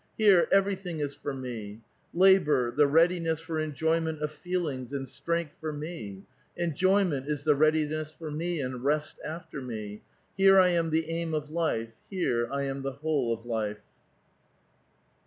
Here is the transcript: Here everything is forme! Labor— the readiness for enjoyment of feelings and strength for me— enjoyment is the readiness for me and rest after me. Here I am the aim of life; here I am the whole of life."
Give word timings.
Here 0.17 0.47
everything 0.51 0.99
is 0.99 1.13
forme! 1.13 1.83
Labor— 2.11 2.71
the 2.75 2.87
readiness 2.87 3.39
for 3.39 3.59
enjoyment 3.59 4.19
of 4.23 4.31
feelings 4.31 4.93
and 4.93 5.07
strength 5.07 5.53
for 5.61 5.71
me— 5.71 6.23
enjoyment 6.57 7.27
is 7.27 7.43
the 7.43 7.53
readiness 7.53 8.11
for 8.11 8.31
me 8.31 8.61
and 8.61 8.83
rest 8.83 9.19
after 9.23 9.61
me. 9.61 10.01
Here 10.35 10.57
I 10.59 10.69
am 10.69 10.89
the 10.89 11.07
aim 11.07 11.35
of 11.35 11.51
life; 11.51 11.91
here 12.09 12.47
I 12.51 12.63
am 12.63 12.81
the 12.81 12.93
whole 12.93 13.31
of 13.31 13.45
life." 13.45 13.83